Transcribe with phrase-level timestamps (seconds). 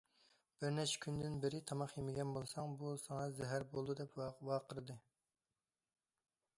[0.61, 5.01] بىر نەچچە كۈندىن بېرى تاماق يېمىگەن بولساڭ، بۇ ساڭا زەھەر بولىدۇ!- دەپ ۋارقىرىدى.